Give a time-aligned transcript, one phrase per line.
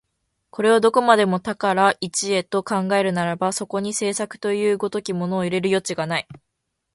[0.49, 6.27] これをどこまでも多から一へと考えるならば、そこに製作という如きものを入れる余地がない。